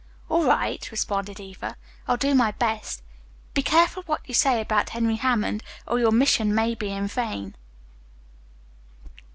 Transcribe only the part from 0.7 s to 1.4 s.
responded